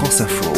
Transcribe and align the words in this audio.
France 0.00 0.22
Info. 0.22 0.50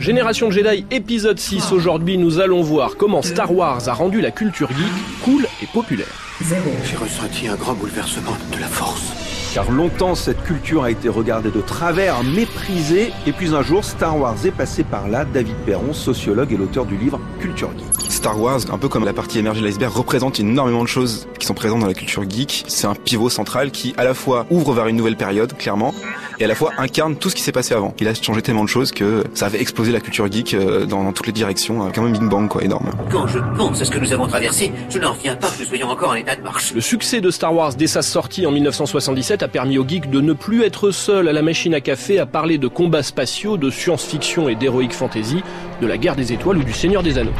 Génération 0.00 0.50
Jedi 0.50 0.86
épisode 0.90 1.38
6. 1.38 1.70
Aujourd'hui, 1.70 2.16
nous 2.16 2.40
allons 2.40 2.62
voir 2.62 2.96
comment 2.96 3.20
Star 3.20 3.54
Wars 3.54 3.86
a 3.90 3.92
rendu 3.92 4.22
la 4.22 4.30
culture 4.30 4.70
geek 4.70 5.22
cool 5.22 5.46
et 5.62 5.66
populaire. 5.66 6.06
J'ai 6.40 6.96
ressenti 6.96 7.46
un 7.46 7.56
grand 7.56 7.74
bouleversement 7.74 8.38
de 8.54 8.58
la 8.58 8.68
force. 8.68 9.29
Car 9.52 9.68
longtemps, 9.72 10.14
cette 10.14 10.44
culture 10.44 10.84
a 10.84 10.92
été 10.92 11.08
regardée 11.08 11.50
de 11.50 11.60
travers, 11.60 12.22
méprisée, 12.22 13.12
et 13.26 13.32
puis 13.32 13.52
un 13.52 13.62
jour, 13.62 13.84
Star 13.84 14.16
Wars 14.16 14.36
est 14.44 14.52
passé 14.52 14.84
par 14.84 15.08
là. 15.08 15.24
David 15.24 15.56
Perron, 15.66 15.92
sociologue 15.92 16.52
et 16.52 16.56
l'auteur 16.56 16.86
du 16.86 16.96
livre 16.96 17.18
Culture 17.40 17.70
Geek. 17.76 18.10
Star 18.12 18.40
Wars, 18.40 18.60
un 18.72 18.78
peu 18.78 18.88
comme 18.88 19.04
la 19.04 19.12
partie 19.12 19.38
émergée 19.40 19.60
de 19.60 19.66
l'iceberg, 19.66 19.92
représente 19.92 20.38
énormément 20.38 20.82
de 20.82 20.88
choses 20.88 21.26
qui 21.38 21.46
sont 21.46 21.54
présentes 21.54 21.80
dans 21.80 21.86
la 21.86 21.94
culture 21.94 22.28
geek. 22.28 22.64
C'est 22.68 22.86
un 22.86 22.94
pivot 22.94 23.28
central 23.28 23.72
qui, 23.72 23.94
à 23.96 24.04
la 24.04 24.14
fois, 24.14 24.46
ouvre 24.50 24.72
vers 24.72 24.86
une 24.86 24.96
nouvelle 24.96 25.16
période, 25.16 25.56
clairement, 25.56 25.94
et 26.38 26.44
à 26.44 26.46
la 26.46 26.54
fois 26.54 26.70
incarne 26.78 27.16
tout 27.16 27.30
ce 27.30 27.34
qui 27.34 27.42
s'est 27.42 27.50
passé 27.50 27.74
avant. 27.74 27.94
Il 27.98 28.06
a 28.06 28.14
changé 28.14 28.42
tellement 28.42 28.64
de 28.64 28.68
choses 28.68 28.92
que 28.92 29.24
ça 29.34 29.46
avait 29.46 29.60
explosé 29.60 29.90
la 29.90 30.00
culture 30.00 30.30
geek 30.30 30.54
euh, 30.54 30.86
dans, 30.86 31.02
dans 31.02 31.12
toutes 31.12 31.26
les 31.26 31.32
directions, 31.32 31.86
euh, 31.86 31.90
comme 31.90 32.06
un 32.06 32.10
Big 32.10 32.22
Bang, 32.22 32.48
quoi, 32.48 32.62
énorme. 32.62 32.90
Quand 33.10 33.26
je 33.26 33.38
pense 33.56 33.80
à 33.80 33.84
ce 33.84 33.90
que 33.90 33.98
nous 33.98 34.12
avons 34.12 34.26
traversé, 34.26 34.72
je 34.90 34.98
n'en 34.98 35.12
reviens 35.12 35.36
pas 35.36 35.48
que 35.48 35.60
nous 35.60 35.68
soyons 35.68 35.88
encore 35.88 36.10
en 36.10 36.14
état 36.14 36.36
de 36.36 36.42
marche. 36.42 36.72
Le 36.74 36.80
succès 36.80 37.20
de 37.20 37.30
Star 37.30 37.54
Wars 37.54 37.74
dès 37.74 37.86
sa 37.86 38.02
sortie 38.02 38.46
en 38.46 38.52
1977 38.52 39.39
a 39.42 39.48
permis 39.48 39.78
aux 39.78 39.86
geeks 39.86 40.10
de 40.10 40.20
ne 40.20 40.32
plus 40.32 40.62
être 40.62 40.90
seuls 40.90 41.28
à 41.28 41.32
la 41.32 41.42
machine 41.42 41.74
à 41.74 41.80
café 41.80 42.18
à 42.18 42.26
parler 42.26 42.58
de 42.58 42.68
combats 42.68 43.02
spatiaux, 43.02 43.56
de 43.56 43.70
science-fiction 43.70 44.48
et 44.48 44.54
d'héroïque 44.54 44.92
fantasy, 44.92 45.42
de 45.80 45.86
la 45.86 45.98
guerre 45.98 46.16
des 46.16 46.32
étoiles 46.32 46.58
ou 46.58 46.64
du 46.64 46.72
Seigneur 46.72 47.02
des 47.02 47.18
Anneaux. 47.18 47.32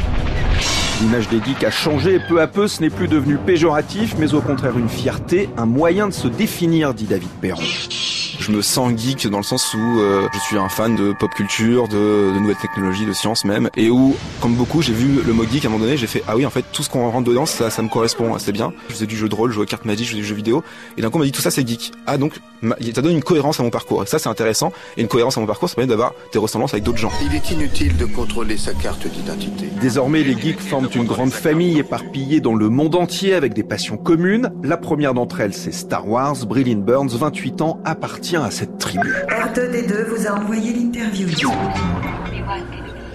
L'image 1.01 1.29
des 1.29 1.41
geeks 1.43 1.63
a 1.63 1.71
changé 1.71 2.19
peu 2.27 2.41
à 2.41 2.47
peu, 2.47 2.67
ce 2.67 2.81
n'est 2.81 2.89
plus 2.89 3.07
devenu 3.07 3.37
péjoratif, 3.37 4.15
mais 4.19 4.33
au 4.33 4.41
contraire 4.41 4.77
une 4.77 4.89
fierté, 4.89 5.49
un 5.57 5.65
moyen 5.65 6.07
de 6.07 6.13
se 6.13 6.27
définir, 6.27 6.93
dit 6.93 7.05
David 7.05 7.29
Perron. 7.41 7.61
Je 8.41 8.51
me 8.51 8.63
sens 8.63 8.91
geek 8.97 9.27
dans 9.27 9.37
le 9.37 9.43
sens 9.43 9.75
où 9.75 9.99
euh, 9.99 10.27
je 10.33 10.39
suis 10.39 10.57
un 10.57 10.67
fan 10.67 10.95
de 10.95 11.13
pop 11.13 11.31
culture, 11.31 11.87
de, 11.87 12.33
de 12.33 12.39
nouvelles 12.39 12.55
technologies, 12.57 13.05
de 13.05 13.13
science 13.13 13.45
même, 13.45 13.69
et 13.77 13.91
où, 13.91 14.15
comme 14.41 14.55
beaucoup, 14.55 14.81
j'ai 14.81 14.93
vu 14.93 15.21
le 15.23 15.31
mot 15.31 15.43
geek 15.45 15.63
à 15.63 15.67
un 15.67 15.71
moment 15.71 15.83
donné, 15.85 15.95
j'ai 15.95 16.07
fait 16.07 16.23
ah 16.27 16.35
oui 16.35 16.43
en 16.45 16.49
fait 16.49 16.65
tout 16.73 16.81
ce 16.81 16.89
qu'on 16.89 17.07
rentre 17.11 17.29
dedans, 17.29 17.45
ça, 17.45 17.69
ça 17.69 17.83
me 17.83 17.87
correspond, 17.87 18.37
c'est 18.39 18.51
bien. 18.51 18.73
Je 18.89 18.93
faisais 18.95 19.05
du 19.05 19.15
jeu 19.15 19.29
de 19.29 19.35
rôle, 19.35 19.51
je 19.51 19.55
jouais 19.55 19.63
aux 19.63 19.67
cartes 19.67 19.85
magiques, 19.85 20.07
je 20.07 20.11
faisais 20.13 20.21
du 20.23 20.27
jeu 20.27 20.33
vidéo, 20.35 20.63
et 20.97 21.01
d'un 21.03 21.11
coup 21.11 21.17
on 21.17 21.19
m'a 21.19 21.25
dit 21.25 21.31
tout 21.31 21.41
ça 21.41 21.51
c'est 21.51 21.67
geek. 21.67 21.91
Ah 22.07 22.17
donc 22.17 22.33
ma- 22.63 22.75
ça 22.95 23.01
donne 23.03 23.13
une 23.13 23.21
cohérence 23.23 23.59
à 23.59 23.63
mon 23.63 23.69
parcours. 23.69 24.01
Et 24.01 24.07
ça 24.07 24.17
c'est 24.17 24.27
intéressant, 24.29 24.73
et 24.97 25.01
une 25.01 25.07
cohérence 25.07 25.37
à 25.37 25.41
mon 25.41 25.45
parcours, 25.47 25.69
ça 25.69 25.75
permet 25.75 25.87
d'avoir 25.89 26.13
des 26.33 26.39
ressemblances 26.39 26.73
avec 26.73 26.83
d'autres 26.83 26.97
gens. 26.97 27.11
Il 27.23 27.35
est 27.35 27.51
inutile 27.51 27.95
de 27.95 28.05
contrôler 28.05 28.57
sa 28.57 28.73
carte 28.73 29.05
d'identité. 29.07 29.67
Désormais, 29.79 30.23
les 30.23 30.35
geeks 30.35 30.59
forment 30.59 30.89
une 30.95 31.05
grande 31.05 31.31
famille 31.31 31.77
éparpillée 31.77 32.39
dans 32.41 32.55
le 32.55 32.69
monde 32.69 32.95
entier 32.95 33.35
avec 33.35 33.53
des 33.53 33.63
passions 33.63 33.97
communes. 33.97 34.49
La 34.63 34.77
première 34.77 35.13
d'entre 35.13 35.41
elles, 35.41 35.53
c'est 35.53 35.71
Star 35.71 36.07
Wars. 36.07 36.35
Brillin 36.47 36.77
Burns, 36.79 37.09
28 37.09 37.61
ans, 37.61 37.79
appartient 38.35 38.35
à 38.35 38.51
cette 38.51 38.77
tribu. 38.77 39.13
R2D2 39.29 40.03
vous 40.05 40.27
a 40.27 40.31
envoyé 40.31 40.73
l'interview. 40.73 41.49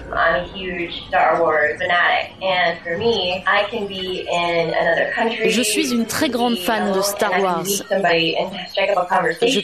I'm 0.09 0.35
a 0.35 0.45
huge 0.55 0.93
Star 1.09 1.37
Wars 1.39 1.77
fanatic, 1.77 2.31
and 2.41 2.77
for 2.83 2.97
me, 2.97 3.43
I 3.45 3.65
can 3.69 3.85
be 3.87 4.25
in 4.31 4.73
another 4.73 5.11
country. 5.13 5.49
Je 5.49 5.61
suis 5.61 5.93
une 5.93 6.05
très 6.05 6.29
grande 6.29 6.57
fan 6.57 6.91
de 6.91 7.01
Star 7.01 7.39
Wars. 7.39 7.65
Je 7.65 7.83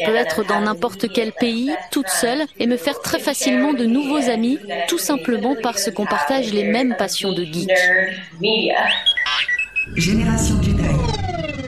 peux 0.06 0.16
être 0.16 0.44
dans 0.46 0.62
n'importe 0.62 1.12
quel 1.12 1.32
pays, 1.32 1.74
toute 1.92 2.10
seule, 2.10 2.46
et 2.60 2.68
me 2.68 2.78
faire 2.78 3.00
très 3.00 3.20
facilement 3.20 3.74
de 3.74 3.86
nouveaux 3.86 4.30
amis, 4.30 4.60
tout 4.88 5.00
simplement 5.00 5.56
parce 5.64 5.90
qu'on 5.90 6.06
partage 6.06 6.54
les 6.54 6.66
mêmes 6.66 6.96
passions 6.98 7.32
de 7.32 7.46
geek. 7.46 7.72
Génération. 9.96 10.56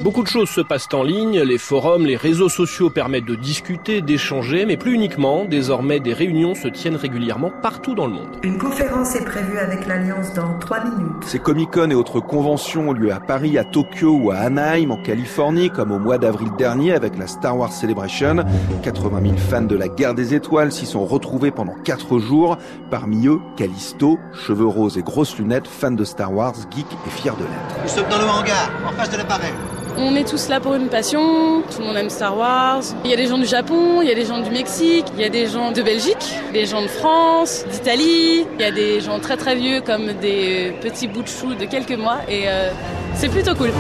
Beaucoup 0.05 0.21
de 0.21 0.27
choses 0.27 0.51
se 0.51 0.61
passent 0.61 0.89
en 0.93 1.01
ligne, 1.01 1.41
les 1.41 1.57
forums, 1.57 2.05
les 2.05 2.15
réseaux 2.15 2.47
sociaux 2.47 2.91
permettent 2.91 3.25
de 3.25 3.33
discuter, 3.33 4.03
d'échanger, 4.03 4.67
mais 4.67 4.77
plus 4.77 4.93
uniquement, 4.93 5.45
désormais 5.45 5.99
des 5.99 6.13
réunions 6.13 6.53
se 6.53 6.67
tiennent 6.67 6.95
régulièrement 6.95 7.49
partout 7.49 7.95
dans 7.95 8.05
le 8.05 8.13
monde. 8.13 8.37
Une 8.43 8.59
conférence 8.59 9.15
est 9.15 9.25
prévue 9.25 9.57
avec 9.57 9.87
l'Alliance 9.87 10.31
dans 10.35 10.59
3 10.59 10.83
minutes. 10.83 11.23
Ces 11.25 11.39
Comic-Con 11.39 11.89
et 11.89 11.95
autres 11.95 12.19
conventions 12.19 12.89
ont 12.89 12.94
lieu 12.94 13.11
à 13.11 13.19
Paris, 13.19 13.57
à 13.57 13.63
Tokyo 13.63 14.11
ou 14.11 14.29
à 14.29 14.35
Anaheim, 14.35 14.91
en 14.91 14.97
Californie, 14.97 15.71
comme 15.71 15.91
au 15.91 15.97
mois 15.97 16.19
d'avril 16.19 16.49
dernier 16.55 16.94
avec 16.94 17.17
la 17.17 17.25
Star 17.25 17.57
Wars 17.57 17.71
Celebration. 17.71 18.45
80 18.83 19.21
000 19.23 19.38
fans 19.38 19.63
de 19.63 19.75
la 19.75 19.88
guerre 19.88 20.13
des 20.13 20.35
étoiles 20.35 20.71
s'y 20.71 20.85
sont 20.85 21.03
retrouvés 21.03 21.49
pendant 21.49 21.73
4 21.83 22.19
jours. 22.19 22.59
Parmi 22.91 23.25
eux, 23.25 23.39
Callisto, 23.57 24.19
cheveux 24.33 24.67
roses 24.67 24.99
et 24.99 25.01
grosses 25.01 25.35
lunettes, 25.39 25.67
fan 25.67 25.95
de 25.95 26.03
Star 26.03 26.31
Wars, 26.31 26.53
geek 26.69 26.85
et 27.07 27.09
fier 27.09 27.35
de 27.38 27.41
l'être. 27.41 27.81
Nous 27.81 27.89
sommes 27.89 28.09
dans 28.11 28.19
le 28.19 28.25
hangar, 28.25 28.69
en 28.88 28.91
face 28.91 29.09
de 29.09 29.17
l'appareil. 29.17 29.53
On 29.97 30.16
est 30.16 30.28
tous 30.28 30.50
là 30.50 30.59
pour 30.59 30.73
une 30.73 30.89
passion, 30.89 31.61
tout 31.72 31.79
le 31.79 31.85
monde 31.85 31.95
aime 31.95 32.09
Star 32.09 32.38
Wars. 32.38 32.83
Il 33.06 33.11
y 33.11 33.13
a 33.13 33.17
des 33.17 33.28
gens 33.28 33.38
du 33.38 33.45
Japon, 33.45 34.01
il 34.01 34.09
y 34.09 34.11
a 34.11 34.16
des 34.16 34.25
gens 34.25 34.39
du 34.39 34.50
Mexique, 34.50 35.06
il 35.16 35.22
y 35.22 35.23
a 35.23 35.29
des 35.29 35.47
gens 35.47 35.72
de 35.72 35.81
Belgique, 35.81 36.33
des 36.51 36.66
gens 36.66 36.81
de 36.81 36.88
France, 36.88 37.66
d'Italie. 37.72 38.45
Il 38.59 38.61
y 38.61 38.66
a 38.66 38.72
des 38.72 39.00
gens 39.00 39.19
très 39.19 39.38
très 39.38 39.56
vieux 39.56 39.79
comme 39.81 40.11
des 40.13 40.73
petits 40.81 41.07
bouts 41.07 41.23
de 41.23 41.29
chou 41.29 41.56
de 41.56 41.66
quelques 41.66 41.97
mois 41.97 42.17
et 42.28 42.44
euh, 42.47 42.72
c'est 43.16 43.29
plutôt 43.29 43.56
cool. 43.56 43.72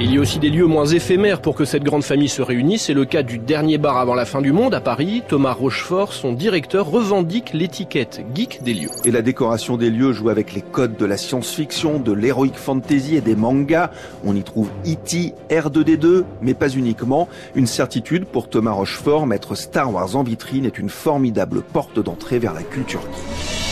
Il 0.00 0.14
y 0.14 0.16
a 0.16 0.20
aussi 0.20 0.38
des 0.38 0.48
lieux 0.48 0.66
moins 0.66 0.86
éphémères 0.86 1.40
pour 1.40 1.56
que 1.56 1.64
cette 1.64 1.82
grande 1.82 2.04
famille 2.04 2.28
se 2.28 2.40
réunisse. 2.40 2.82
C'est 2.82 2.94
le 2.94 3.04
cas 3.04 3.24
du 3.24 3.38
dernier 3.38 3.78
bar 3.78 3.96
avant 3.96 4.14
la 4.14 4.26
fin 4.26 4.40
du 4.40 4.52
monde 4.52 4.72
à 4.72 4.80
Paris. 4.80 5.24
Thomas 5.26 5.52
Rochefort, 5.52 6.12
son 6.12 6.32
directeur, 6.32 6.88
revendique 6.88 7.52
l'étiquette 7.52 8.24
geek 8.32 8.62
des 8.62 8.74
lieux. 8.74 8.90
Et 9.04 9.10
la 9.10 9.22
décoration 9.22 9.76
des 9.76 9.90
lieux 9.90 10.12
joue 10.12 10.28
avec 10.28 10.54
les 10.54 10.62
codes 10.62 10.96
de 10.96 11.04
la 11.04 11.16
science-fiction, 11.16 11.98
de 11.98 12.12
l'heroic 12.12 12.54
fantasy 12.54 13.16
et 13.16 13.20
des 13.20 13.34
mangas. 13.34 13.90
On 14.24 14.36
y 14.36 14.44
trouve 14.44 14.70
E.T., 14.86 15.34
R2D2, 15.50 16.22
mais 16.42 16.54
pas 16.54 16.68
uniquement. 16.68 17.28
Une 17.56 17.66
certitude 17.66 18.24
pour 18.24 18.48
Thomas 18.48 18.72
Rochefort, 18.72 19.26
mettre 19.26 19.56
Star 19.56 19.92
Wars 19.92 20.14
en 20.14 20.22
vitrine 20.22 20.64
est 20.64 20.78
une 20.78 20.90
formidable 20.90 21.60
porte 21.60 21.98
d'entrée 21.98 22.38
vers 22.38 22.54
la 22.54 22.62
culture 22.62 23.00
geek. 23.00 23.67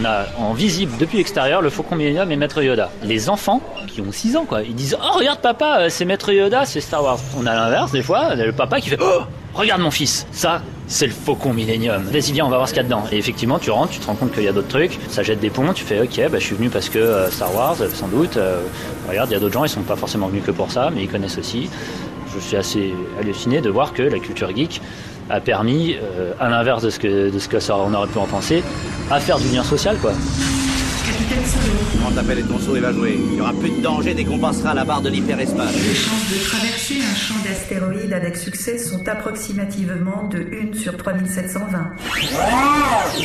On 0.00 0.04
a 0.06 0.24
en 0.38 0.54
visible 0.54 0.92
depuis 0.98 1.18
l'extérieur 1.18 1.60
le 1.60 1.68
Faucon 1.68 1.94
Millennium 1.94 2.30
et 2.32 2.36
Maître 2.36 2.62
Yoda. 2.62 2.90
Les 3.02 3.28
enfants 3.28 3.60
qui 3.86 4.00
ont 4.00 4.12
6 4.12 4.36
ans 4.36 4.46
quoi, 4.46 4.62
ils 4.62 4.74
disent 4.74 4.96
"Oh 4.98 5.18
regarde 5.18 5.40
papa, 5.40 5.80
euh, 5.80 5.86
c'est 5.90 6.06
Maître 6.06 6.32
Yoda, 6.32 6.64
c'est 6.64 6.80
Star 6.80 7.02
Wars." 7.04 7.18
On 7.38 7.44
a 7.44 7.54
l'inverse 7.54 7.92
des 7.92 8.02
fois, 8.02 8.34
le 8.34 8.52
papa 8.52 8.80
qui 8.80 8.88
fait 8.88 8.98
"Oh, 8.98 9.22
regarde 9.52 9.82
mon 9.82 9.90
fils, 9.90 10.26
ça 10.32 10.62
c'est 10.86 11.06
le 11.06 11.12
Faucon 11.12 11.52
Millennium. 11.52 12.02
Vas-y 12.04 12.32
viens, 12.32 12.46
on 12.46 12.48
va 12.48 12.56
voir 12.56 12.68
ce 12.68 12.72
qu'il 12.72 12.82
y 12.82 12.84
a 12.86 12.88
dedans." 12.88 13.04
Et 13.12 13.18
effectivement, 13.18 13.58
tu 13.58 13.70
rentres, 13.70 13.92
tu 13.92 13.98
te 13.98 14.06
rends 14.06 14.14
compte 14.14 14.32
qu'il 14.32 14.44
y 14.44 14.48
a 14.48 14.52
d'autres 14.52 14.68
trucs, 14.68 14.98
ça 15.10 15.22
jette 15.22 15.40
des 15.40 15.50
ponts, 15.50 15.70
tu 15.74 15.84
fais 15.84 16.00
"OK, 16.00 16.30
bah 16.30 16.38
je 16.38 16.44
suis 16.46 16.56
venu 16.56 16.70
parce 16.70 16.88
que 16.88 16.98
euh, 16.98 17.30
Star 17.30 17.54
Wars 17.54 17.76
euh, 17.82 17.88
sans 17.92 18.08
doute 18.08 18.38
regarde, 19.06 19.28
il 19.30 19.34
y 19.34 19.36
a 19.36 19.40
d'autres 19.40 19.52
gens, 19.54 19.64
ils 19.64 19.68
sont 19.68 19.82
pas 19.82 19.96
forcément 19.96 20.28
venus 20.28 20.44
que 20.46 20.50
pour 20.50 20.70
ça, 20.70 20.90
mais 20.94 21.02
ils 21.02 21.08
connaissent 21.10 21.38
aussi." 21.38 21.68
Je 22.32 22.38
suis 22.38 22.56
assez 22.56 22.94
halluciné 23.18 23.60
de 23.60 23.68
voir 23.68 23.92
que 23.92 24.02
la 24.02 24.20
culture 24.20 24.54
geek 24.56 24.80
a 25.30 25.40
permis, 25.40 25.94
euh, 25.94 26.32
à 26.40 26.48
l'inverse 26.48 26.82
de 26.82 26.90
ce 26.90 26.98
que 26.98 27.30
de 27.30 27.38
ce 27.38 27.48
que 27.48 27.60
ça 27.60 27.76
on 27.76 27.94
aurait 27.94 28.08
pu 28.08 28.18
en 28.18 28.26
penser, 28.26 28.62
à 29.10 29.20
faire 29.20 29.38
du 29.38 29.48
lien 29.48 29.62
social 29.62 29.96
quoi. 29.98 30.12
Capitaine 31.06 31.44
Solo. 31.44 31.78
Prends 32.00 32.10
ta 32.12 32.22
pelle 32.22 32.38
et 32.40 32.42
ton 32.42 32.58
seau 32.58 32.76
et 32.76 32.80
va 32.80 32.92
jouer? 32.92 33.18
Il 33.18 33.34
n'y 33.34 33.40
aura 33.40 33.52
plus 33.52 33.70
de 33.70 33.80
danger 33.82 34.14
dès 34.14 34.24
qu'on 34.24 34.38
passera 34.38 34.70
à 34.70 34.74
la 34.74 34.84
barre 34.84 35.00
de 35.00 35.08
l'hyperespace. 35.08 35.74
Les 35.74 35.94
chances 35.94 36.30
de 36.30 36.44
traverser 36.44 36.96
un 37.00 37.14
champ 37.14 37.42
d'astéroïdes 37.44 38.12
avec 38.12 38.36
succès 38.36 38.78
sont 38.78 39.06
approximativement 39.08 40.28
de 40.28 40.46
1 40.72 40.78
sur 40.78 40.96
3720. 40.96 41.90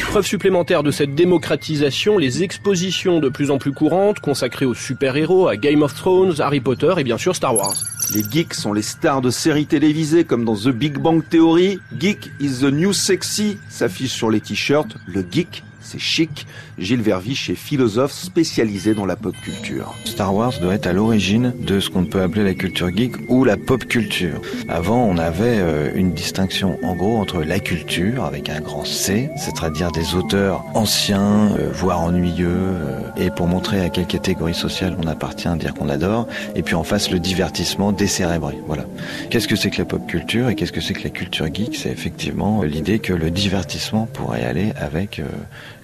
Preuve 0.10 0.26
supplémentaire 0.26 0.84
de 0.84 0.92
cette 0.92 1.16
démocratisation, 1.16 2.18
les 2.18 2.44
expositions 2.44 3.20
de 3.20 3.30
plus 3.30 3.52
en 3.52 3.58
plus 3.58 3.72
courantes 3.72 4.20
consacrées 4.20 4.66
aux 4.66 4.74
super-héros, 4.74 5.48
à 5.48 5.58
Game 5.58 5.82
of 5.82 5.94
Thrones, 5.94 6.40
Harry 6.40 6.62
Potter 6.62 6.94
et 6.98 7.04
bien 7.04 7.18
sûr 7.18 7.36
Star 7.36 7.56
Wars. 7.56 7.76
Les 8.14 8.24
geeks 8.24 8.54
sont 8.54 8.72
les 8.72 8.84
stars 8.84 9.22
de 9.22 9.32
séries 9.32 9.66
télévisées 9.66 10.26
comme 10.26 10.46
dans 10.46 10.56
The 10.56 10.70
Big 10.70 10.98
Bang 10.98 11.24
Theory. 11.28 11.80
Geek 11.98 12.32
is 12.40 12.60
the 12.60 12.72
new 12.72 12.94
sexy 12.94 13.58
s'affiche 13.68 14.14
sur 14.14 14.30
les 14.30 14.40
t-shirts. 14.42 14.96
Le 15.08 15.26
geek, 15.30 15.64
c'est 15.85 16.00
chic. 16.00 16.47
Gilles 16.78 17.01
Verviche 17.01 17.50
est 17.50 17.56
philosophe 17.56 18.12
spécialisé 18.12 18.94
dans 18.94 19.06
la 19.06 19.16
pop 19.16 19.35
culture. 19.44 19.94
Star 20.03 20.34
Wars 20.34 20.53
doit 20.59 20.73
être 20.73 20.88
à 20.88 20.94
l'origine 20.94 21.53
de 21.59 21.79
ce 21.79 21.90
qu'on 21.90 22.06
peut 22.06 22.22
appeler 22.22 22.44
la 22.44 22.56
culture 22.56 22.90
geek 22.96 23.29
ou 23.29 23.44
la 23.44 23.56
pop 23.56 23.85
culture. 23.85 24.41
Avant, 24.68 25.03
on 25.03 25.18
avait 25.18 25.59
euh, 25.59 25.91
une 25.96 26.13
distinction 26.13 26.79
en 26.84 26.96
gros 26.96 27.17
entre 27.17 27.43
la 27.43 27.59
culture 27.59 28.26
avec 28.26 28.49
un 28.49 28.61
grand 28.61 28.85
C, 28.85 29.29
c'est-à-dire 29.37 29.91
des 29.91 30.16
auteurs 30.16 30.64
anciens, 30.73 31.55
euh, 31.59 31.70
voire 31.72 32.02
ennuyeux, 32.02 32.47
euh, 32.49 32.99
et 33.17 33.29
pour 33.29 33.47
montrer 33.47 33.81
à 33.81 33.90
quelle 33.90 34.08
catégorie 34.08 34.55
sociale 34.55 34.97
on 35.02 35.08
appartient, 35.08 35.49
dire 35.58 35.73
qu'on 35.73 35.90
adore, 35.90 36.28
et 36.55 36.64
puis 36.64 36.76
en 36.76 36.84
face 36.84 37.11
le 37.11 37.20
divertissement 37.20 37.91
décérébré. 37.91 38.55
Voilà. 38.66 38.85
Qu'est-ce 39.29 39.47
que 39.47 39.55
c'est 39.55 39.70
que 39.70 39.78
la 39.78 39.85
pop 39.85 40.05
culture 40.08 40.49
et 40.49 40.55
qu'est-ce 40.55 40.72
que 40.72 40.81
c'est 40.81 40.93
que 40.93 41.03
la 41.03 41.11
culture 41.11 41.47
geek? 41.53 41.76
C'est 41.76 41.91
effectivement 41.91 42.64
l'idée 42.64 42.99
que 42.99 43.14
le 43.14 43.29
divertissement 43.29 44.08
pourrait 44.11 44.43
aller 44.43 44.73
avec 44.79 45.22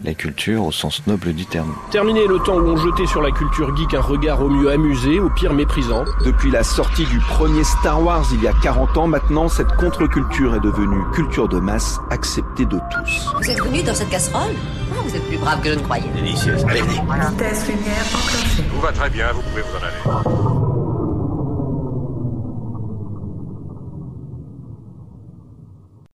la 0.03 0.13
culture 0.13 0.65
au 0.65 0.71
sens 0.71 1.01
noble 1.07 1.33
du 1.33 1.45
terme. 1.45 1.73
Terminé 1.91 2.25
le 2.27 2.39
temps 2.39 2.55
où 2.55 2.67
on 2.67 2.77
jetait 2.77 3.05
sur 3.05 3.21
la 3.21 3.31
culture 3.31 3.75
geek 3.77 3.93
un 3.93 4.01
regard 4.01 4.41
au 4.41 4.49
mieux 4.49 4.71
amusé, 4.71 5.19
au 5.19 5.29
pire 5.29 5.53
méprisant. 5.53 6.03
Depuis 6.25 6.49
la 6.51 6.63
sortie 6.63 7.05
du 7.05 7.19
premier 7.19 7.63
Star 7.63 8.01
Wars 8.03 8.25
il 8.33 8.41
y 8.41 8.47
a 8.47 8.53
40 8.63 8.97
ans 8.97 9.07
maintenant, 9.07 9.47
cette 9.49 9.71
contre-culture 9.75 10.55
est 10.55 10.59
devenue 10.59 11.01
culture 11.13 11.47
de 11.47 11.59
masse 11.59 11.99
acceptée 12.09 12.65
de 12.65 12.79
tous. 12.91 13.27
Vous 13.41 13.49
êtes 13.49 13.63
venu 13.63 13.83
dans 13.83 13.93
cette 13.93 14.09
casserole? 14.09 14.51
Ah, 14.91 14.95
Vous 15.05 15.15
êtes 15.15 15.27
plus 15.27 15.37
brave 15.37 15.61
que 15.61 15.69
je 15.69 15.75
ne 15.75 15.81
croyais. 15.83 16.07
Délicieuse. 16.15 16.65
Allez, 16.67 16.81
venez. 16.81 16.93
Vitesse 17.29 17.67
lumière 17.67 18.05
enclenchée. 18.07 18.63
Tout 18.73 18.81
va 18.81 18.91
très 18.91 19.09
bien, 19.09 19.27
vous 19.33 19.41
pouvez 19.41 19.61
vous 19.61 19.77
en 19.77 19.83
aller. 19.83 20.80